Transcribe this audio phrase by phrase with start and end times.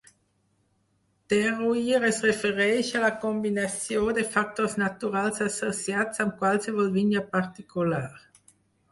[1.31, 8.01] Terroir es refereix a la combinació de factors naturals associats amb qualsevol vinya particular.